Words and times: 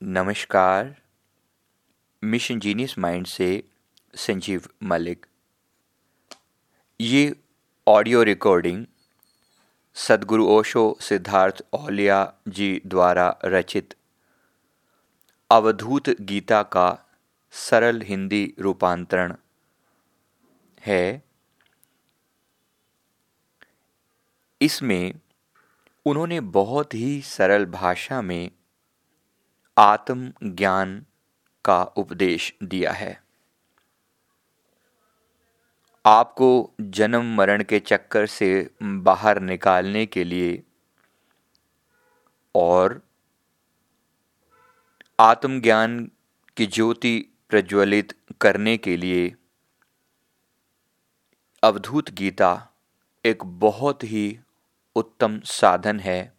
नमस्कार। 0.00 0.94
Mission 2.22 2.58
genius 2.60 2.94
mind 2.98 3.26
से 3.26 3.48
संजीव 4.14 4.66
मलिक। 4.82 5.26
ये 7.00 7.34
ऑडियो 7.86 8.22
रिकॉर्डिंग 8.22 8.84
सदगुरु 9.96 10.46
ओशो 10.48 10.96
सिद्धार्थ 11.00 11.62
औलिया 11.72 12.20
जी 12.48 12.70
द्वारा 12.86 13.28
रचित 13.44 13.94
अवधूत 15.50 16.10
गीता 16.20 16.62
का 16.62 16.86
सरल 17.52 18.00
हिंदी 18.02 18.54
रूपांतरण 18.58 19.34
है। 20.86 21.22
इसमें 24.60 25.12
उन्होंने 26.06 26.40
बहुत 26.40 26.94
ही 26.94 27.20
सरल 27.22 27.66
भाषा 27.66 28.22
में 28.22 28.50
आत्म 29.78 30.32
ज्ञान 30.42 31.06
का 31.64 31.82
उपदेश 31.82 32.54
दिया 32.62 32.92
है। 32.92 33.22
आपको 36.06 36.70
जन्म 36.80 37.34
मरण 37.34 37.62
के 37.62 37.80
चक्कर 37.80 38.26
से 38.26 38.70
बाहर 38.82 39.40
निकालने 39.40 40.06
के 40.06 40.24
लिए 40.24 40.62
और 42.54 43.02
आत्मज्ञान 45.20 46.10
की 46.56 46.66
ज्योति 46.66 47.28
प्रज्वलित 47.48 48.14
करने 48.40 48.76
के 48.76 48.96
लिए 48.96 49.34
अवधूत 51.62 52.10
गीता 52.10 52.68
एक 53.24 53.44
बहुत 53.44 54.04
ही 54.04 54.38
उत्तम 54.96 55.40
साधन 55.44 56.00
है। 56.00 56.37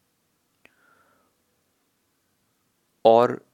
और 3.05 3.45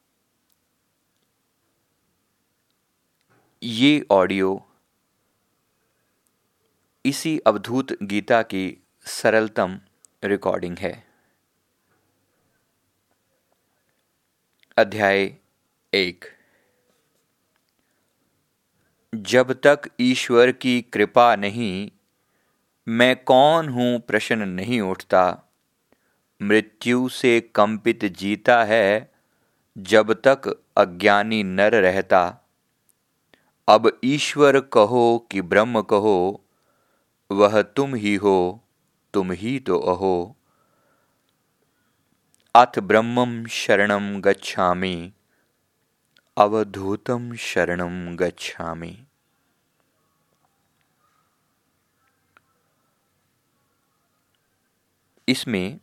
ये 3.64 4.06
ऑडियो 4.12 4.68
इसी 7.06 7.40
अवधूत 7.40 8.04
गीता 8.04 8.42
की 8.42 8.78
सरलतम 9.06 9.80
रिकॉर्डिंग 10.24 10.78
है। 10.78 11.08
अध्याय 14.78 15.36
एक। 15.94 16.26
जब 19.16 19.52
तक 19.54 19.82
ईश्वर 20.00 20.52
की 20.52 20.82
कृपा 20.82 21.36
नहीं, 21.36 21.92
मैं 22.88 23.24
कौन 23.24 23.70
हूँ 23.70 24.00
प्रश्न 24.00 24.50
नहीं 24.50 24.82
उठता। 24.82 25.54
मृत्यु 26.42 27.10
से 27.10 27.42
कंपित 27.42 28.06
जीता 28.06 28.64
है 28.64 29.15
जब 29.78 30.14
तक 30.14 30.64
अज्ञानी 30.78 31.44
नर 31.44 31.72
रहता, 31.72 32.40
अब 33.68 34.00
ईश्वर 34.04 34.60
कहो 34.60 35.28
कि 35.32 35.42
ब्रह्म 35.42 35.82
कहो, 35.82 36.46
वह 37.32 37.62
तुम 37.62 37.96
ही 37.96 38.16
हो, 38.16 38.64
तुम 39.14 39.32
ही 39.32 39.60
तो 39.60 39.80
अहो। 39.80 40.36
अथ 42.56 42.80
ब्रह्मम 42.80 43.46
शरणम 43.46 44.22
गच्छामि 44.22 45.14
अवधूतम 46.38 47.36
शरणम 47.36 48.16
गच्छामि। 48.16 49.06
इसमें 55.28 55.80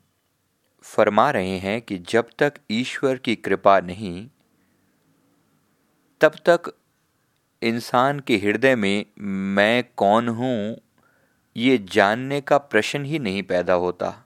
फरमा 0.83 1.30
रहे 1.30 1.58
हैं 1.58 1.83
कि 1.83 1.98
जब 1.98 2.28
तक 2.38 2.55
ईश्वर 2.70 3.16
की 3.16 3.36
कृपा 3.36 3.80
नहीं, 3.80 4.28
तब 6.20 6.33
तक 6.48 6.74
इंसान 7.62 8.20
के 8.20 8.36
हृदय 8.36 8.74
में 8.77 9.07
मैं 9.18 9.84
कौन 9.96 10.29
हूँ, 10.29 10.77
ये 11.57 11.79
जानने 11.79 12.40
का 12.40 12.58
प्रश्न 12.58 13.05
ही 13.05 13.18
नहीं 13.18 13.42
पैदा 13.42 13.73
होता। 13.73 14.24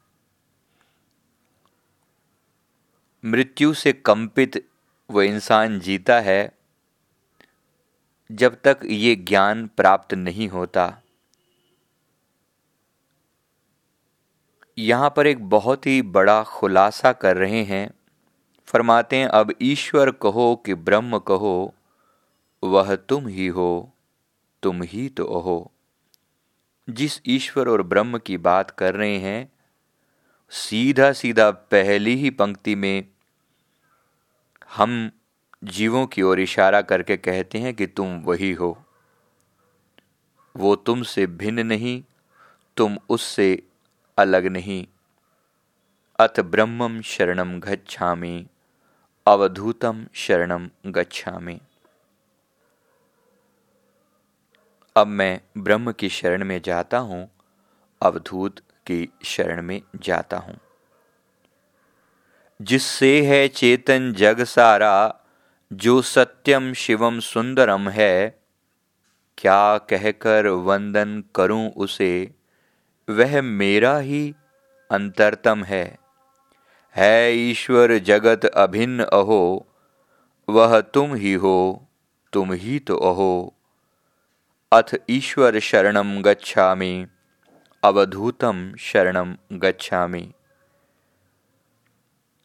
मृत्यु 3.25 3.75
से 3.75 3.93
कंपित 3.93 4.69
वह 5.11 5.25
इंसान 5.25 5.81
जीता 5.81 6.21
है, 6.21 6.53
जब 8.33 8.61
तक 8.65 8.79
ये 8.85 9.17
ज्ञान 9.17 9.67
प्राप्त 9.67 10.15
नहीं 10.15 10.49
होता। 10.49 11.03
यहाँ 14.79 15.13
पर 15.17 15.27
एक 15.27 15.49
बहुत 15.49 15.87
ही 15.87 16.01
बड़ा 16.03 16.43
खुलासा 16.43 17.13
कर 17.13 17.37
रहे 17.37 17.63
हैं। 17.65 17.91
फरमाते 18.69 19.17
हैं, 19.17 19.27
अब 19.27 19.53
ईश्वर 19.63 20.11
कहो 20.11 20.55
कि 20.67 20.75
ब्रह्म 20.75 21.19
कहो, 21.19 21.75
वह 22.63 22.95
तुम 22.97 23.29
ही 23.29 23.47
हो, 23.47 23.93
तुम 24.63 24.83
ही 24.83 25.09
तो 25.09 25.25
हो 25.41 25.73
जिस 26.89 27.21
ईश्वर 27.27 27.69
और 27.69 27.83
ब्रह्म 27.83 28.19
की 28.19 28.37
बात 28.37 28.71
कर 28.71 28.95
रहे 28.95 29.19
हैं 29.19 29.53
सीधा 30.53 31.13
सीधा 31.13 31.51
पहली 31.51 32.15
ही 32.17 32.31
पंक्ति 32.31 32.75
में 32.75 33.07
हम 34.75 35.11
जीवों 35.65 36.07
की 36.07 36.23
ओर 36.23 36.41
इशारा 36.41 36.83
करके 36.83 37.17
कहते 37.17 37.59
हैं 37.59 37.75
कि 37.75 37.87
तुम 37.87 38.17
वही 38.21 38.53
हो। 38.53 38.77
वो 40.55 40.75
तुमसे 40.77 41.27
भिन्न 41.27 41.67
नहीं, 41.67 42.03
तुम 42.77 42.99
उससे 43.09 43.63
अलग 44.19 44.47
नहीं। 44.47 44.87
अथ 46.19 46.41
ब्रह्मम 46.41 47.01
शरणम 47.01 47.61
गच्छामि 47.61 48.47
अवधूतम 49.27 50.07
शरणम 50.15 50.71
गच्छा 50.87 51.41
अब 54.97 55.07
मैं 55.07 55.41
ब्रह्म 55.59 55.93
की 55.93 56.09
शरण 56.09 56.45
में 56.45 56.63
जाता 56.63 56.99
हूँ, 56.99 57.31
अवधूत 58.03 58.59
की 58.59 59.13
शरण 59.25 59.63
में 59.63 59.83
जाता 59.97 60.37
हूँ। 60.37 60.59
जिससे 62.63 63.27
है 63.27 63.49
चेतन 63.49 64.13
जग 64.13 64.45
सारा, 64.45 65.21
जो 65.73 66.03
सत्यम 66.03 66.73
शिवम 66.73 67.21
सुंदरम 67.21 67.89
है, 67.89 68.41
क्या 69.39 69.79
कहकर 69.79 70.47
वंदन 70.47 71.25
करूँ 71.35 71.71
उसे? 71.71 72.36
वह 73.11 73.43
मेरा 73.43 73.99
ही 73.99 74.35
अंतरतम 74.91 75.65
है। 75.65 75.99
है 76.97 77.33
ईश्वर 77.33 77.99
जगत 77.99 78.45
अभिन्न 78.45 79.05
अहो, 79.05 79.67
वह 80.49 80.81
तुम 80.81 81.15
ही 81.15 81.35
हो, 81.35 81.89
तुम 82.33 82.53
ही 82.53 82.79
तो 82.79 82.97
अहो। 82.97 83.55
अथ 84.73 84.97
ईश्वर 85.11 85.59
शरणम 85.59 86.23
गच्छामि, 86.23 87.07
अवधूतम 87.85 88.75
शरण 88.79 89.37
गच्छा 89.53 90.09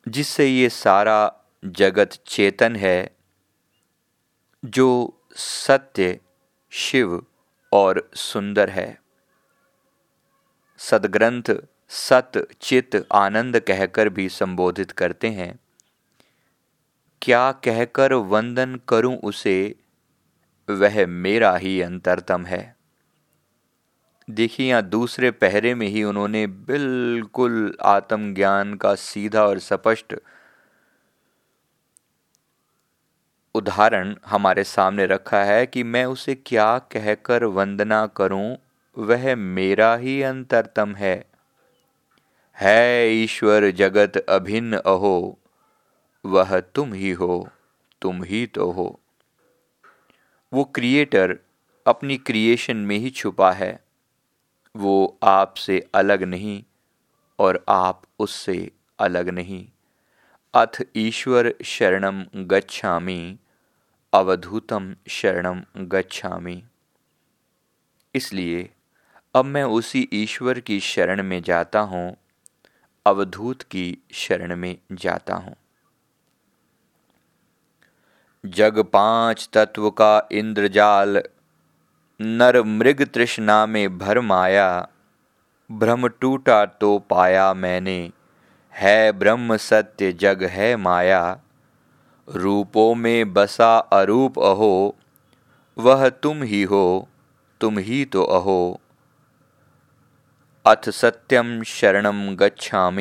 जिससे 0.08 0.46
ये 0.46 0.70
सारा 0.70 1.34
जगत 1.66 2.10
चेतन 2.28 2.76
है, 2.76 3.16
जो 4.66 5.14
सत्य, 5.36 6.20
शिव 6.70 7.26
और 7.74 8.10
सुंदर 8.16 8.70
है। 8.70 9.01
सदग्रंथ 10.90 11.54
सत 11.90 12.48
चित 12.62 13.08
आनंद 13.14 13.60
कहकर 13.60 14.10
भी 14.10 14.30
संबोधित 14.30 14.92
करते 14.92 15.28
हैं। 15.28 15.60
क्या 17.22 17.52
कहकर 17.52 18.14
वंदन 18.14 18.80
करूँ 18.88 19.18
उसे, 19.18 19.76
वह 20.70 21.06
मेरा 21.08 21.56
ही 21.58 21.82
अंतरतम 21.82 22.46
है। 22.46 22.76
देखिए, 24.30 24.70
यहाँ 24.70 24.82
दूसरे 24.82 25.32
पहरे 25.32 25.76
में 25.76 25.88
ही 25.88 26.04
उन्होंने 26.04 26.48
बिल्कुल 26.48 27.78
आत्मज्ञान 27.82 28.74
का 28.74 28.96
सीधा 28.96 29.44
और 29.44 29.60
स्पष्ट 29.60 30.16
उदाहरण 33.56 34.16
हमारे 34.26 34.64
सामने 34.64 35.06
रखा 35.06 35.44
है 35.44 35.66
कि 35.66 35.84
मैं 35.84 36.06
उसे 36.06 36.36
क्या 36.36 36.78
कहकर 36.80 37.44
वंदना 37.44 38.06
करूँ 38.08 38.58
वह 38.98 39.36
मेरा 39.36 39.96
ही 39.96 40.22
अंतरतम 40.22 40.96
है। 40.96 41.26
है 42.58 43.10
ईश्वर 43.10 43.72
जगत 43.72 44.18
अभिन्न 44.18 44.78
अहो, 44.78 45.40
वह 46.26 46.60
तुम 46.60 46.94
ही 46.94 47.12
हो, 47.12 47.50
तुम 48.02 48.24
ही 48.24 48.48
तो 48.48 48.72
हो। 48.72 49.00
वो 50.54 50.64
क्रिएटर 50.64 51.40
अपनी 51.88 52.18
क्रिएशन 52.18 52.78
में 52.78 52.98
ही 52.98 53.10
छुपा 53.10 53.52
है। 53.52 53.84
वो 54.76 55.20
आपसे 55.24 55.90
अलग 55.94 56.24
नहीं 56.24 56.64
और 57.40 57.66
आप 57.70 58.02
उससे 58.20 58.72
अलग 59.00 59.30
नहीं। 59.30 59.68
अथ 60.54 60.84
ईश्वर 60.96 61.54
शरणम 61.64 62.26
गच्छामि, 62.36 63.38
अवधूतम 64.14 64.96
शरणम 65.08 65.64
गच्छामि। 65.78 66.64
इसलिए 68.16 68.70
अब 69.36 69.46
मैं 69.46 69.64
उसी 69.64 70.08
ईश्वर 70.14 70.60
की 70.60 70.80
शरण 70.80 71.22
में 71.24 71.42
जाता 71.42 71.80
हूँ, 71.80 72.16
अवधूत 73.06 73.62
की 73.62 73.98
शरण 74.14 74.56
में 74.56 74.76
जाता 74.92 75.36
हूँ। 75.36 75.56
जग 78.44 78.80
पाँच 78.84 79.48
तत्व 79.54 79.90
का 79.92 80.28
इंद्रजाल, 80.32 81.22
नर 82.20 82.62
मृग 82.64 83.06
तृष्णा 83.06 83.66
में 83.66 83.98
भर 83.98 84.20
माया 84.22 84.88
भ्रम 85.70 86.08
टूटा 86.08 86.66
तो 86.66 86.98
पाया 87.00 87.54
मैंने, 87.54 88.12
है 88.74 89.12
ब्रह्म 89.12 89.58
सत्य 89.58 90.12
जग 90.14 90.44
है 90.44 90.76
माया। 90.76 91.40
रूपों 92.28 92.94
में 92.96 93.34
बसा 93.34 93.78
अरूप 93.78 94.40
अहो, 94.40 94.96
वह 95.78 96.08
तुम 96.10 96.44
ही 96.44 96.64
हो, 96.64 97.08
तुम 97.62 97.78
ही 97.80 98.06
तो 98.06 98.24
अहो। 98.24 98.80
अथ 100.66 100.90
सत्यम 100.90 101.64
शरणम 101.64 102.36
गच्छा 102.36 102.92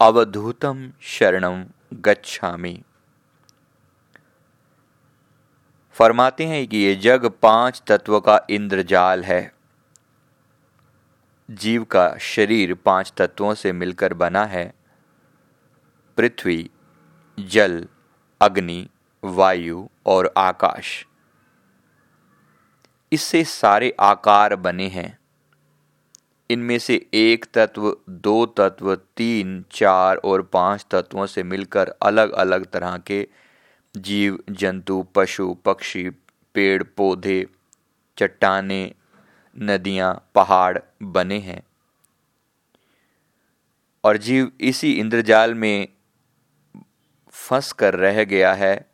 अवधूतम 0.00 0.92
शरण 1.02 1.66
गच्छामि। 1.94 2.82
फरमाते 5.92 6.46
हैं 6.46 6.68
कि 6.68 6.76
ये 6.76 6.94
जग 6.94 7.26
पाँच 7.26 7.82
तत्व 7.86 8.20
का 8.20 8.46
इंद्रजाल 8.50 9.24
है। 9.24 9.54
जीव 11.50 11.84
का 11.84 12.16
शरीर 12.16 12.74
पाँच 12.74 13.12
तत्वों 13.16 13.54
से 13.54 13.72
मिलकर 13.72 14.14
बना 14.14 14.44
है। 14.44 14.74
पृथ्वी, 16.16 16.70
जल, 17.40 17.88
अग्नि, 18.40 18.88
वायु 19.24 19.88
और 20.06 20.34
आकाश। 20.36 21.06
इससे 23.12 23.44
सारे 23.44 23.96
आकार 24.00 24.56
बने 24.56 24.88
हैं। 24.88 25.21
इनमें 26.52 26.78
से 26.78 27.06
एक 27.14 27.46
तत्व, 27.54 27.96
दो 28.08 28.46
तत्व, 28.46 28.94
तीन, 28.94 29.64
चार 29.72 30.16
और 30.16 30.42
पाँच 30.42 30.86
तत्वों 30.90 31.26
से 31.26 31.42
मिलकर 31.42 31.88
अलग 31.88 32.32
अलग 32.32 32.66
तरह 32.66 32.96
के 32.96 33.28
जीव, 33.96 34.38
जंतु, 34.50 35.02
पशु, 35.14 35.54
पक्षी, 35.54 36.10
पेड़, 36.54 36.82
पौधे, 36.82 37.46
चट्टाने, 38.18 38.94
नदियाँ, 39.58 40.28
पहाड़ 40.34 40.78
बने 41.02 41.38
हैं। 41.38 41.62
और 44.04 44.16
जीव 44.16 44.52
इसी 44.60 44.92
इंद्रजाल 44.92 45.54
में 45.54 45.88
फंस 47.30 47.72
कर 47.72 47.94
रह 47.94 48.24
गया 48.24 48.54
है। 48.54 48.90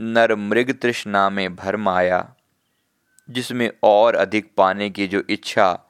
नर 0.00 0.34
मृग 0.34 0.78
तृष्णा 0.82 1.30
में 1.30 1.56
भर 1.56 1.76
माया, 1.76 2.34
जिसमें 3.30 3.70
और 3.82 4.14
अधिक 4.14 4.52
पाने 4.56 4.90
की 4.90 5.06
जो 5.06 5.22
इच्छा 5.30 5.82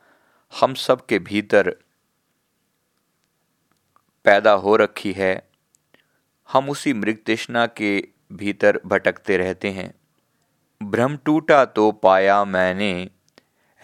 हम 0.53 0.75
सब 0.75 1.07
के 1.07 1.19
भीतर 1.19 1.71
पैदा 4.25 4.53
हो 4.53 4.77
रखी 4.77 5.13
है, 5.13 5.49
हम 6.53 6.71
उसी 6.71 6.93
मृग 6.93 7.19
तृष्णा 7.27 7.67
के 7.67 8.09
भीतर 8.33 8.81
भटकते 8.87 9.37
रहते 9.37 9.71
हैं। 9.71 9.95
भ्रम 10.83 11.17
टूटा 11.17 11.65
तो 11.65 11.93
पाया 11.93 12.45
मैंने, 12.45 13.11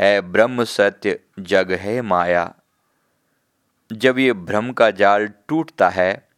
है 0.01 0.21
ब्रह्म 0.21 0.65
सत्य 0.65 1.21
जग 1.39 1.73
है 1.73 2.03
माया। 2.03 2.55
जब 3.93 4.19
ये 4.19 4.33
भ्रम 4.33 4.73
का 4.73 4.91
जाल 4.91 5.27
टूटता 5.49 5.89
है, 5.89 6.29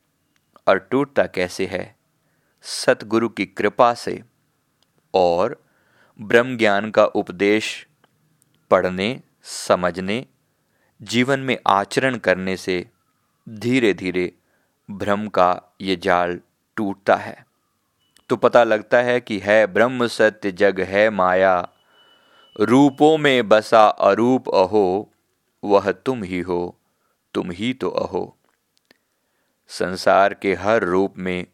और 0.68 0.78
टूटता 0.78 1.26
कैसे 1.26 1.66
है? 1.66 1.96
सतगुरु 2.62 3.28
की 3.28 3.46
कृपा 3.46 3.94
से। 3.94 4.22
और 5.14 5.64
ब्रह्म 6.20 6.56
ज्ञान 6.56 6.90
का 6.90 7.04
उपदेश 7.04 7.86
पढ़ने 8.70 9.20
समझने, 9.44 10.26
जीवन 11.02 11.40
में 11.40 11.56
आचरण 11.66 12.16
करने 12.16 12.56
से 12.56 12.86
धीरे 13.48 13.94
धीरे 13.94 14.32
भ्रम 14.90 15.28
का 15.28 15.62
ये 15.80 15.96
जाल 15.96 16.40
टूटता 16.76 17.14
है। 17.14 17.46
तो 18.28 18.36
पता 18.36 18.64
लगता 18.64 18.98
है 18.98 19.20
कि 19.20 19.38
है 19.38 19.66
ब्रह्म, 19.66 20.06
सत्य, 20.06 20.52
जग, 20.52 20.80
है 20.80 21.10
माया। 21.10 21.68
रूपों 22.60 23.18
में 23.18 23.48
बसा 23.48 23.86
अरूप 23.86 24.48
अहो, 24.48 25.12
वह 25.64 25.92
तुम 25.92 26.22
ही 26.22 26.40
हो, 26.40 26.78
तुम 27.34 27.50
ही 27.50 27.72
तो 27.72 27.88
अहो। 27.88 28.36
संसार 29.68 30.34
के 30.34 30.54
हर 30.54 30.84
रूप 30.84 31.14
में 31.18 31.46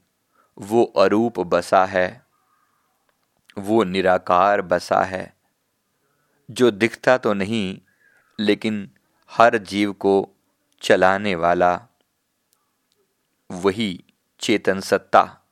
वो 0.58 0.84
अरूप 0.84 1.40
बसा 1.40 1.84
है, 1.84 2.22
वो 3.58 3.84
निराकार 3.84 4.62
बसा 4.62 5.02
है। 5.02 5.39
जो 6.50 6.70
दिखता 6.70 7.18
तो 7.18 7.32
नहीं, 7.32 7.80
लेकिन 8.40 8.90
हर 9.30 9.58
जीव 9.58 9.92
को 9.92 10.28
चलाने 10.82 11.34
वाला 11.34 11.86
वही 13.50 14.04
चेतन 14.40 14.80
सत्ता। 14.80 15.50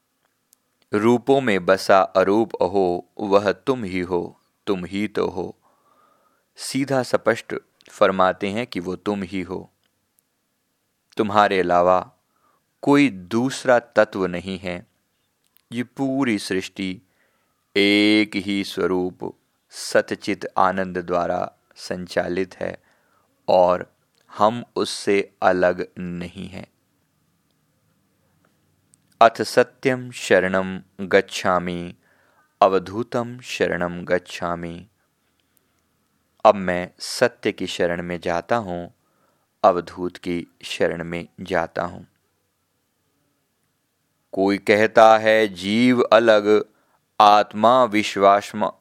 रूपों 0.95 1.41
में 1.41 1.67
बसा 1.67 2.00
अरूप 2.00 2.55
अहो, 2.55 3.09
वह 3.19 3.53
तुम 3.53 3.85
ही 3.85 4.00
हो, 4.00 4.41
तुम 4.67 4.85
ही 4.85 5.09
तो 5.09 5.29
हो। 5.29 5.56
सीधा 6.56 7.03
स्पष्ट 7.03 7.55
फरमाते 7.91 8.49
हैं 8.49 8.67
कि 8.67 8.81
वो 8.81 8.97
तुम 8.97 9.23
ही 9.23 9.43
हो। 9.43 9.73
तुम्हारे 11.17 11.61
अलावा 11.61 12.12
कोई 12.83 13.09
दूसरा 13.09 13.79
तत्व 13.79 14.27
नहीं 14.27 14.59
है। 14.59 14.87
ये 15.73 15.83
पूरी 15.83 16.39
सृष्टि 16.39 17.03
एक 17.77 18.37
ही 18.37 18.65
स्वरूप 18.65 19.38
सतचित 19.70 20.47
आनंद 20.56 20.99
द्वारा 20.99 21.53
संचालित 21.76 22.55
है 22.55 22.82
और 23.49 23.93
हम 24.37 24.65
उससे 24.76 25.32
अलग 25.43 25.87
नहीं 25.99 26.49
हैं। 26.49 26.67
अथ 29.20 29.43
सत्यम 29.43 30.11
शरणम 30.11 30.81
गच्छामि, 31.00 31.94
अवधूतम 32.61 33.41
शरणम 33.41 34.05
गच्छामि। 34.05 34.87
अब 36.44 36.55
मैं 36.55 36.91
सत्य 36.99 37.53
की 37.53 37.67
शरण 37.67 38.03
में 38.03 38.21
जाता 38.21 38.56
हूँ, 38.56 38.94
अवधूत 39.64 40.17
की 40.17 40.47
शरण 40.62 41.05
में 41.05 41.29
जाता 41.41 41.82
हूँ। 41.82 42.06
कोई 44.32 44.59
कहता 44.59 45.19
है, 45.19 45.49
जीव 45.49 46.03
अलग, 46.03 46.64
आत्मा 47.21 47.85
विश्वासमा 47.85 48.73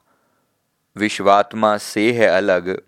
विश्वात्मा 0.97 1.77
से 1.77 2.11
है 2.11 2.27
अलग। 2.27 2.81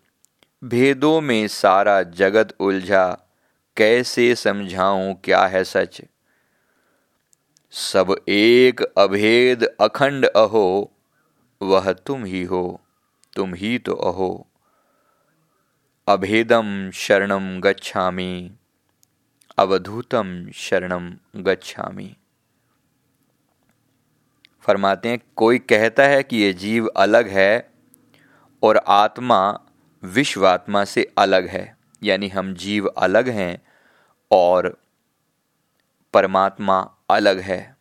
भेदों 0.63 1.21
में 1.21 1.47
सारा 1.47 2.03
जगत 2.03 2.55
उलझा, 2.59 3.17
कैसे 3.77 4.35
समझाऊं 4.35 5.13
क्या 5.13 5.45
है 5.45 5.63
सच? 5.63 6.01
सब 7.71 8.15
एक 8.29 8.81
अभेद 8.97 9.63
अखंड 9.81 10.25
अहो, 10.25 10.91
वह 11.61 11.93
तुम 11.93 12.25
ही 12.25 12.43
हो, 12.43 12.81
तुम 13.35 13.53
ही 13.53 13.79
तो 13.79 13.93
अहो। 13.93 14.47
अभेदम 16.07 16.91
शरणम 16.91 17.59
गच्छामि 17.59 18.51
अवधूतम 19.57 20.51
शरणम 20.51 21.13
गच्छामि। 21.35 22.15
फरमाते 24.61 25.09
हैं, 25.09 25.19
कोई 25.35 25.59
कहता 25.59 26.03
है 26.03 26.23
कि 26.23 26.37
ये 26.37 26.53
जीव 26.53 26.87
अलग 26.87 27.27
है 27.27 27.68
और 28.63 28.77
आत्मा 28.77 29.59
विश्वात्मा 30.03 30.85
से 30.85 31.13
अलग 31.17 31.47
है, 31.47 31.77
यानी 32.03 32.27
हम 32.27 32.53
जीव 32.53 32.87
अलग 32.87 33.29
हैं 33.29 33.61
और 34.31 34.81
परमात्मा 36.13 36.95
अलग 37.09 37.39
है। 37.39 37.77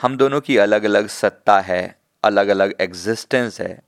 हम 0.00 0.16
दोनों 0.16 0.40
की 0.40 0.56
अलग 0.56 0.84
अलग 0.84 1.06
सत्ता 1.06 1.60
है 1.60 2.00
अलग 2.24 2.48
अलग 2.48 2.74
एग्जिस्टेंस 2.80 3.60
है। 3.60 3.82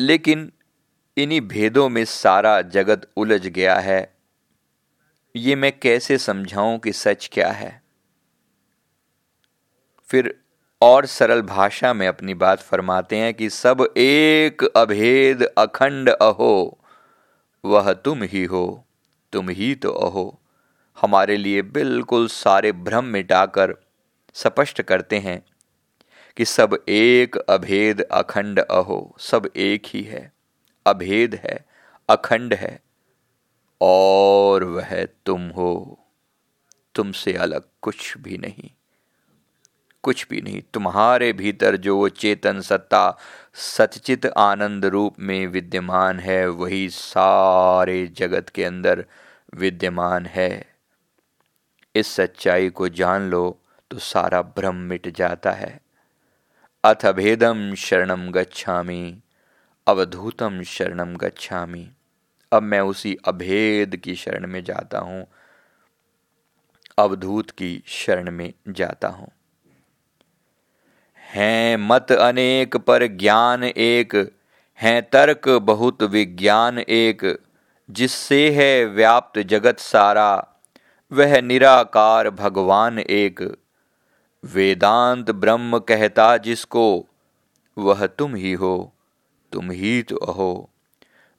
लेकिन 0.00 0.52
इन्हीं 1.16 1.40
भेदों 1.40 1.88
में 1.88 2.04
सारा 2.04 2.62
जगत 2.62 3.10
उलझ 3.16 3.46
गया 3.46 3.78
है। 3.78 4.16
ये 5.36 5.56
मैं 5.56 5.80
कैसे 5.80 6.18
समझाऊं 6.18 6.78
कि 6.78 6.92
सच 6.92 7.30
क्या 7.32 7.50
है? 7.50 7.82
फिर 10.04 10.44
और 10.80 11.06
सरल 11.06 11.42
भाषा 11.42 11.92
में 11.92 12.08
अपनी 12.08 12.34
बात 12.34 12.60
फरमाते 12.60 13.16
हैं 13.16 13.34
कि 13.34 13.50
सब 13.50 13.94
एक 13.96 14.64
अभेद 14.64 15.42
अखंड 15.42 16.08
अहो, 16.08 16.78
वह 17.64 17.92
तुम 17.92 18.22
ही 18.22 18.44
हो, 18.44 18.84
तुम 19.32 19.48
ही 19.48 19.74
तो 19.74 19.90
अहो। 19.90 20.40
हमारे 21.00 21.36
लिए 21.36 21.62
बिल्कुल 21.62 22.28
सारे 22.28 22.72
भ्रम 22.72 23.04
मिटाकर 23.04 23.74
स्पष्ट 24.34 24.82
करते 24.82 25.18
हैं 25.18 25.42
कि 26.36 26.44
सब 26.44 26.78
एक 26.88 27.36
अभेद 27.36 28.00
अखंड 28.00 28.60
अहो, 28.60 29.16
सब 29.18 29.50
एक 29.56 29.82
ही 29.86 30.02
है, 30.02 30.32
अभेद 30.86 31.34
है, 31.34 31.66
अखंड 32.10 32.54
है, 32.54 32.80
और 33.80 34.64
वह 34.64 35.04
तुम 35.04 35.48
हो, 35.48 35.98
तुमसे 36.94 37.32
अलग 37.32 37.62
कुछ 37.82 38.18
भी 38.18 38.38
नहीं। 38.38 38.70
कुछ 40.04 40.26
भी 40.28 40.40
नहीं। 40.40 40.60
तुम्हारे 40.74 41.32
भीतर 41.32 41.76
जो 41.76 42.08
चेतन 42.08 42.60
सत्ता, 42.60 43.16
सचचित 43.54 44.26
आनंद 44.26 44.84
रूप 44.84 45.14
में 45.20 45.46
विद्यमान 45.46 46.18
है, 46.20 46.46
वही 46.48 46.88
सारे 46.90 48.06
जगत 48.06 48.48
के 48.48 48.64
अंदर 48.64 49.04
विद्यमान 49.54 50.26
है। 50.26 50.66
इस 51.94 52.14
सच्चाई 52.14 52.70
को 52.70 52.88
जान 52.90 53.28
लो 53.30 53.58
तो 53.90 53.98
सारा 53.98 54.42
भ्रम 54.56 54.76
मिट 54.84 55.08
जाता 55.08 55.52
है। 55.52 55.80
अथ 56.84 57.04
अभेदम 57.06 57.74
शरणम 57.74 58.30
गच्छामी 58.30 59.22
अवधूतम 59.86 60.62
शरणम 60.62 61.16
गच्छामी। 61.16 61.88
अब 62.52 62.62
मैं 62.62 62.80
उसी 62.80 63.16
अभेद 63.24 63.96
की 63.96 64.14
शरण 64.14 64.46
में 64.46 64.62
जाता 64.64 64.98
हूँ, 64.98 65.26
अवधूत 66.98 67.50
की 67.50 67.82
शरण 67.86 68.30
में 68.30 68.52
जाता 68.68 69.08
हूँ। 69.08 69.28
हैं 71.26 71.76
मत 71.76 72.12
अनेक 72.12 72.76
पर 72.76 73.06
ज्ञान 73.06 73.64
एक, 73.64 74.32
हैं 74.80 75.10
तर्क 75.10 75.48
बहुत 75.48 76.02
विज्ञान 76.02 76.78
एक। 76.78 77.38
जिससे 77.90 78.50
है 78.50 78.84
व्याप्त 78.84 79.38
जगत 79.38 79.78
सारा, 79.78 80.48
वह 81.12 81.40
निराकार 81.40 82.30
भगवान 82.30 82.98
एक। 82.98 83.56
वेदांत 84.44 85.30
ब्रह्म 85.30 85.78
कहता 85.78 86.36
जिसको, 86.36 87.06
वह 87.78 88.06
तुम 88.06 88.34
ही 88.34 88.52
हो, 88.52 88.92
तुम 89.52 89.70
ही 89.70 90.02
तो 90.02 90.16
अहो। 90.16 90.70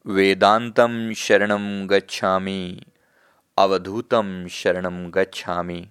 वेदांतम 0.06 1.14
शरणम 1.14 1.88
गच्छामि, 1.88 2.82
अवधूतम 3.58 4.48
शरणम 4.48 5.10
गच्छामि। 5.10 5.88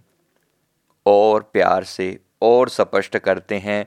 और 1.07 1.51
प्यार 1.53 1.85
से 1.85 2.19
और 2.43 2.69
स्पष्ट 2.69 3.17
करते 3.17 3.59
हैं, 3.59 3.87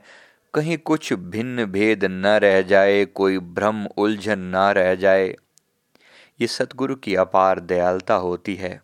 कहीं 0.54 0.78
कुछ 0.78 1.12
भिन्न 1.12 1.64
भेद 1.64 2.04
न 2.04 2.26
रह 2.26 2.62
जाए, 2.62 3.04
कोई 3.04 3.38
भ्रम 3.38 3.86
उलझन 3.86 4.38
न 4.38 4.56
रह 4.56 4.94
जाए। 4.94 5.28
ये 6.40 6.46
सतगुरु 6.46 6.94
की 6.94 7.14
अपार 7.14 7.60
दयालता 7.60 8.14
होती 8.14 8.54
है, 8.54 8.82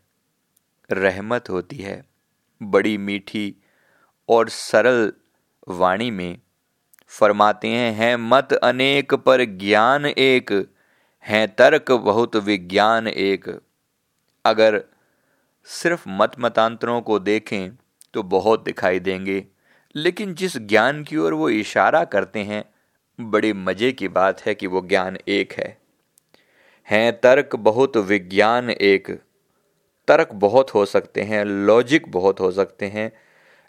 रहमत 0.91 1.51
होती 1.51 1.77
है। 1.77 2.05
बड़ी 2.63 2.99
मीठी 2.99 3.55
और 4.29 4.49
सरल 4.49 5.13
वाणी 5.69 6.11
में 6.11 6.39
फरमाते 7.09 7.69
हैं 7.69 7.93
हैं 7.93 8.17
मत 8.17 8.53
अनेक 8.53 9.15
पर 9.15 9.45
ज्ञान 9.45 10.07
एक, 10.07 10.53
हैं 11.25 11.55
तर्क 11.55 11.93
बहुत 11.93 12.37
विज्ञान 12.37 13.07
एक। 13.07 13.49
अगर 14.45 14.85
सिर्फ़ 15.65 16.05
मत 16.09 16.33
मतांतरों 16.39 17.01
को 17.03 17.19
देखें 17.19 17.71
तो 18.15 18.23
बहुत 18.23 18.65
दिखाई 18.65 19.01
देंगे। 19.01 19.47
लेकिन 19.97 20.35
जिस 20.35 20.59
ज्ञान 20.59 21.05
की 21.05 21.17
ओर 21.17 21.35
वो 21.35 21.51
इशारा 21.51 22.05
करते 22.05 22.39
हैं, 22.39 22.65
बड़ी 23.21 23.53
मज़े 23.53 23.93
की 23.93 24.09
बात 24.09 24.41
है 24.41 24.55
कि 24.55 24.67
वो 24.67 24.81
ज्ञान 24.81 25.19
एक 25.29 25.53
है। 25.53 25.79
हैं, 26.91 27.21
तर्क 27.21 27.57
बहुत, 27.57 27.97
विज्ञान 27.97 28.71
एक। 28.71 29.21
तर्क 30.09 30.29
बहुत 30.33 30.75
हो 30.75 30.87
सकते 30.87 31.23
हैं, 31.23 31.45
लॉजिक 31.45 32.09
बहुत 32.09 32.41
हो 32.41 32.51
सकते 32.51 32.87
हैं, 32.87 33.13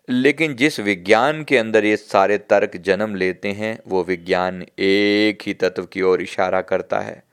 लेकिन 0.09 0.55
जिस 0.55 0.79
विज्ञान 0.79 1.43
के 1.43 1.57
अंदर 1.57 1.85
ये 1.85 1.97
सारे 1.97 2.37
तर्क 2.37 2.77
जन्म 2.77 3.15
लेते 3.15 3.51
हैं, 3.51 3.79
वो 3.87 4.03
विज्ञान 4.03 4.65
एक 4.79 5.39
ही 5.45 5.53
तत्व 5.53 5.85
की 5.85 6.01
ओर 6.01 6.21
इशारा 6.21 6.61
करता 6.61 6.99
है। 6.99 7.23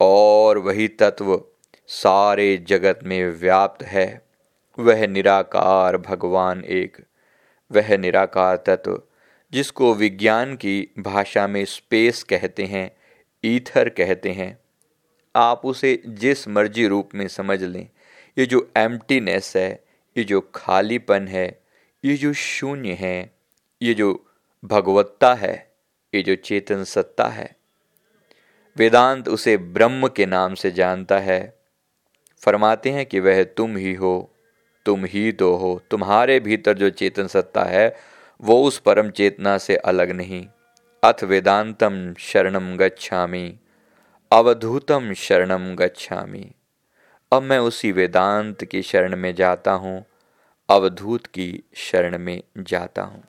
और 0.00 0.58
वही 0.58 0.88
तत्व 0.88 1.42
सारे 1.86 2.56
जगत 2.56 3.00
में 3.04 3.30
व्याप्त 3.30 3.84
है। 3.84 4.22
वह 4.78 5.06
निराकार 5.06 5.96
भगवान 5.96 6.64
एक। 6.64 6.96
वह 7.72 7.96
निराकार 7.96 8.56
तत्व, 8.56 9.02
जिसको 9.52 9.94
विज्ञान 9.94 10.56
की 10.56 10.88
भाषा 10.98 11.46
में 11.46 11.64
स्पेस 11.64 12.22
कहते 12.22 12.64
हैं, 12.64 12.96
ईथर 13.44 13.88
कहते 13.88 14.30
हैं। 14.30 14.58
आप 15.36 15.62
उसे 15.64 16.02
जिस 16.06 16.48
मर्ज़ी 16.48 16.86
रूप 16.86 17.08
में 17.14 17.28
समझ 17.28 17.62
लें। 17.62 17.88
ये 18.38 18.46
जो 18.46 18.70
एम्प्टीनेस 18.76 19.56
है, 19.56 19.84
ये 20.16 20.24
जो 20.24 20.50
खालीपन 20.54 21.28
है, 21.28 21.62
ये 22.04 22.16
जो 22.16 22.32
शून्य 22.32 22.92
है, 22.92 23.30
ये 23.82 23.94
जो 23.94 24.26
भगवत्ता 24.64 25.34
है, 25.34 25.74
ये 26.14 26.22
जो 26.22 26.34
चेतन 26.34 26.84
सत्ता 26.84 27.28
है। 27.28 27.56
वेदांत 28.76 29.28
उसे 29.28 29.56
ब्रह्म 29.56 30.08
के 30.08 30.26
नाम 30.26 30.54
से 30.54 30.70
जानता 30.70 31.18
है। 31.18 31.58
फरमाते 32.38 32.90
हैं 32.90 33.06
कि 33.06 33.20
वह 33.20 33.44
तुम 33.44 33.76
ही 33.76 33.94
हो। 33.94 34.33
तुम 34.86 35.04
ही 35.04 35.32
तो 35.32 35.54
हो। 35.54 35.82
तुम्हारे 35.90 36.40
भीतर 36.40 36.78
जो 36.78 36.90
चेतन 36.90 37.26
सत्ता 37.26 37.62
है, 37.62 37.96
वो 38.40 38.64
उस 38.64 38.78
परम 38.78 39.10
चेतना 39.10 39.58
से 39.58 39.76
अलग 39.76 40.10
नहीं। 40.10 40.46
अथ 41.04 41.24
वेदांतम 41.24 42.14
शरणम 42.18 42.76
गच्छामी। 42.76 43.58
अवधूतम 44.32 45.12
शरणम 45.12 45.74
गच्छामी। 45.74 46.52
अब 47.32 47.42
मैं 47.42 47.58
उसी 47.58 47.92
वेदांत 47.92 48.64
की 48.64 48.82
शरण 48.82 49.16
में 49.16 49.34
जाता 49.34 49.72
हूँ, 49.72 50.04
अवधूत 50.68 51.26
की 51.26 51.62
शरण 51.74 52.18
में 52.18 52.42
जाता 52.58 53.02
हूँ। 53.02 53.24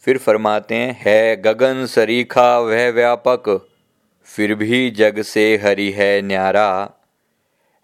फिर 0.00 0.18
फरमाते 0.18 0.74
हैं, 0.74 1.02
है 1.06 1.42
गगन 1.42 1.86
सरीखा, 1.86 2.58
वह 2.58 2.90
व्यापक। 2.90 3.68
फिर 4.24 4.54
भी 4.54 4.90
जग 4.90 5.22
से 5.22 5.56
हरि 5.56 5.90
है 5.90 6.22
न्यारा। 6.22 6.90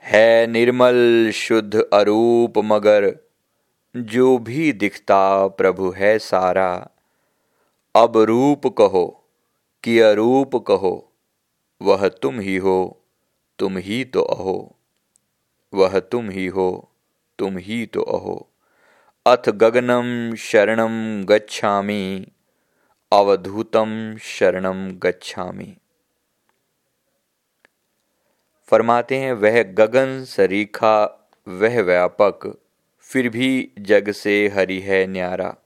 है 0.03 0.47
निर्मल 0.47 1.31
शुद्ध 1.35 1.85
अरूप 1.93 2.53
मगर, 2.59 3.17
जो 3.97 4.39
भी 4.39 4.73
दिखता 4.73 5.49
प्रभु 5.49 5.91
है 5.91 6.19
सारा। 6.19 6.89
अब 7.97 8.17
रूप 8.17 8.67
कहो 8.67 9.25
कि 9.85 9.99
अरूप 9.99 10.57
कहो, 10.57 11.13
वह 11.83 12.09
तुम 12.09 12.41
ही 12.41 12.57
हो, 12.57 13.01
तुम 13.59 13.77
ही 13.77 14.05
तो 14.05 14.21
अहो। 14.21 14.77
वह 15.75 15.99
तुम 15.99 16.31
ही 16.31 16.47
हो, 16.47 16.89
तुम 17.39 17.59
ही 17.59 17.87
तो 17.87 18.03
अहो। 18.03 18.49
अथ 19.27 19.51
गगनम 19.51 20.35
शरणम 20.35 21.25
गच्छामि, 21.25 22.27
अवधूतम 23.13 24.17
शरणम 24.17 24.91
गच्छामि। 24.91 25.77
फरमाते 28.69 29.17
हैं, 29.17 29.33
वह 29.33 29.63
गगन 29.63 30.25
सरीखा, 30.25 31.29
वह 31.49 31.83
व्यापक, 31.83 32.59
फिर 33.01 33.29
भी 33.29 33.71
जग 33.79 34.11
से 34.11 34.49
हरि 34.49 34.81
है 34.81 35.07
न्यारा। 35.07 35.57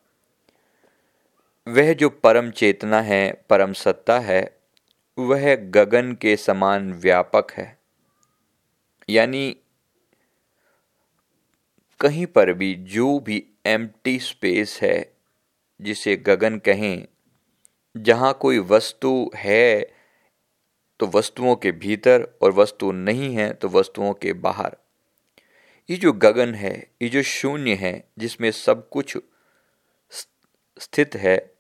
वह 1.69 1.93
जो 1.93 2.09
परम 2.09 2.51
चेतना 2.51 3.03
है, 3.03 3.45
परम 3.51 3.73
सत्ता 3.73 4.21
है, 4.21 4.57
वह 5.19 5.55
गगन 5.55 6.13
के 6.13 6.37
समान 6.37 6.93
व्यापक 6.93 7.53
है। 7.53 7.79
यानी, 9.09 9.57
कहीं 12.01 12.27
पर 12.27 12.53
भी 12.53 12.75
जो 12.75 13.19
भी 13.19 13.47
एम्प्टी 13.67 14.19
स्पेस 14.19 14.81
है, 14.83 15.13
जिसे 15.81 16.17
गगन 16.17 16.59
कहें, 16.59 17.07
जहाँ 17.97 18.39
कोई 18.41 18.59
वस्तु 18.59 19.31
है 19.37 19.95
तो 20.99 21.07
वस्तुओं 21.07 21.57
के 21.57 21.73
भीतर 21.73 22.39
और 22.43 22.53
वस्तु 22.53 22.93
नहीं 22.93 23.35
है 23.35 23.53
तो 23.53 23.69
वस्तुओं 23.69 24.13
के 24.13 24.33
बाहर। 24.33 24.77
ये 25.91 25.97
जो 25.97 26.13
गगन 26.13 26.55
है, 26.55 26.91
ये 27.03 27.09
जो 27.09 27.23
शून्य 27.23 27.75
है, 27.75 28.09
जिसमें 28.19 28.51
सब 28.51 28.89
कुछ 28.89 29.19
स्थित 30.81 31.15
है, 31.15 31.55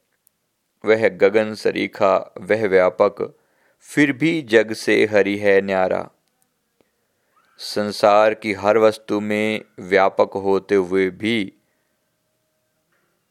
वह 0.85 1.09
गगन 1.09 1.55
सरीखा, 1.55 2.35
वह 2.41 2.67
व्यापक, 2.67 3.39
फिर 3.79 4.13
भी 4.13 4.43
जग 4.43 4.73
से 4.73 5.05
हरि 5.07 5.37
है 5.39 5.61
न्यारा। 5.61 6.11
संसार 7.59 8.35
की 8.35 8.53
हर 8.53 8.79
वस्तु 8.79 9.21
में 9.21 9.63
व्यापक 9.79 10.31
होते 10.35 10.75
हुए 10.75 11.11
भी 11.11 11.53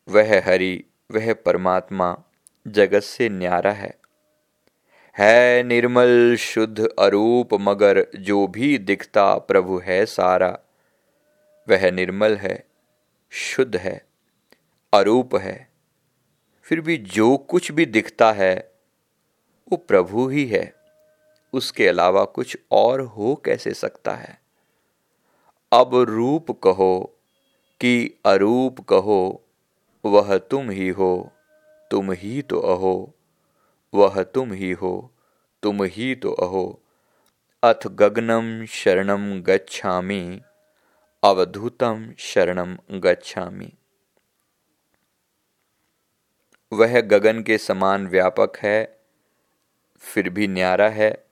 वह 0.08 0.42
हरि, 0.46 0.84
वह 1.12 1.34
परमात्मा 1.34 2.24
जगत 2.68 3.00
से 3.00 3.30
न्यारा 3.30 3.72
है। 3.72 4.01
है 5.18 5.64
निर्मल 5.64 6.36
शुद्ध 6.36 6.90
अरूप, 7.00 7.50
मगर 7.54 8.08
जो 8.16 8.48
भी 8.48 8.78
दिखता 8.78 9.38
प्रभु 9.38 9.78
है 9.78 10.06
सारा। 10.06 10.60
वह 11.70 11.92
निर्मल 11.92 12.36
है, 12.36 12.64
शुद्ध 13.30 13.76
है, 13.76 14.06
अरूप 14.94 15.36
है। 15.36 15.70
फिर 16.64 16.82
भी 16.82 16.98
जो 16.98 17.38
कुछ 17.38 17.72
भी 17.72 17.86
दिखता 17.86 18.32
है, 18.32 18.72
वो 19.72 19.78
प्रभु 19.78 20.28
ही 20.28 20.46
है। 20.46 20.76
उसके 21.54 21.88
अलावा 21.88 22.24
कुछ 22.24 22.58
और 22.72 23.02
हो 23.02 23.42
कैसे 23.46 23.74
सकता 23.74 24.16
है? 24.16 24.42
अब 25.74 25.96
रूप 25.96 26.52
कहो 26.52 27.18
कि 27.80 28.22
अरूप 28.26 28.80
कहो, 28.80 29.44
वह 30.06 30.38
तुम 30.38 30.70
ही 30.70 30.90
हो, 30.90 31.32
तुम 31.92 32.12
ही 32.12 32.42
तो 32.42 32.60
अहो। 32.60 33.14
वह 33.94 34.24
तुम 34.24 34.54
ही 34.54 34.72
हो, 34.72 35.12
तुम 35.64 35.84
ही 35.84 36.16
तो 36.16 36.32
अहो। 36.32 36.82
अथ 37.64 37.88
गगनम 37.88 38.66
शरणम 38.66 39.42
गच्छामि 39.42 40.42
अवधूतम 41.24 42.14
शरणम 42.18 42.78
गच्छामि। 42.92 43.72
वह 46.74 47.02
गगन 47.02 47.44
के 47.44 47.58
समान 47.58 48.08
व्यापक 48.08 48.58
है, 48.58 49.00
फिर 49.98 50.30
भी 50.30 50.48
न्यारा 50.48 50.90
है, 50.90 51.26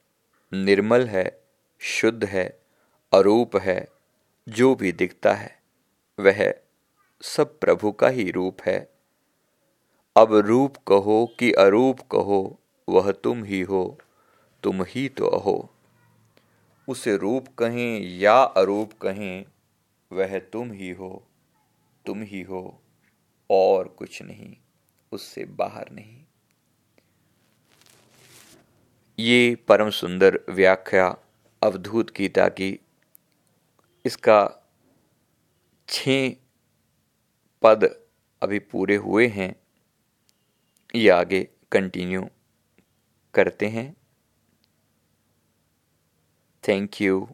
निर्मल 0.53 1.07
है, 1.07 1.41
शुद्ध 1.79 2.25
है, 2.25 2.61
अरूप 3.13 3.57
है, 3.57 3.87
जो 4.49 4.75
भी 4.75 4.91
दिखता 4.91 5.33
है, 5.33 5.61
वह 6.19 6.53
सब 7.21 7.59
प्रभु 7.59 7.91
का 7.91 8.07
ही 8.07 8.31
रूप 8.31 8.57
है। 8.65 8.98
अब 10.19 10.35
रूप 10.35 10.77
कहो 10.77 11.35
कि 11.39 11.51
अरूप 11.51 11.99
कहो, 11.99 12.59
वह 12.89 13.11
तुम 13.11 13.43
ही 13.43 13.61
हो, 13.61 13.97
तुम 14.63 14.83
ही 14.83 15.09
तो 15.09 15.27
अहो। 15.27 15.69
उसे 16.87 17.17
रूप 17.17 17.47
कहें 17.47 17.99
या 18.17 18.43
अरूप 18.43 18.93
कहें, 18.93 19.45
वह 20.11 20.39
तुम 20.39 20.71
ही 20.71 20.89
हो, 20.89 21.27
तुम 22.05 22.21
ही 22.21 22.41
हो, 22.41 22.81
और 23.49 23.87
कुछ 23.87 24.21
नहीं, 24.21 24.55
उससे 25.11 25.45
बाहर 25.45 25.89
नहीं। 25.91 26.23
ये 29.19 29.55
परम 29.55 29.89
सुंदर 29.89 30.39
व्याख्या 30.49 31.17
अवधूत 31.63 32.11
गीता 32.17 32.47
की, 32.49 32.79
इसका 34.05 34.69
छ 35.87 36.09
पद 37.61 38.05
अभी 38.43 38.59
पूरे 38.59 38.95
हुए 38.95 39.27
हैं। 39.27 39.55
ये 40.95 41.09
आगे 41.09 41.47
कंटिन्यू 41.71 42.29
करते 43.33 43.67
हैं। 43.67 43.95
Thank 46.67 47.01
you 47.01 47.29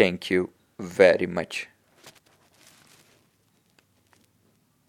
thank 0.00 0.32
you 0.32 0.48
very 0.80 1.26
much. 1.26 1.73